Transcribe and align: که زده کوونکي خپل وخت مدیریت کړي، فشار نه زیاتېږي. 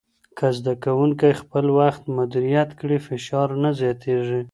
که 0.37 0.47
زده 0.57 0.73
کوونکي 0.85 1.31
خپل 1.41 1.65
وخت 1.79 2.01
مدیریت 2.17 2.69
کړي، 2.79 2.97
فشار 3.07 3.47
نه 3.63 3.69
زیاتېږي. 3.79 4.41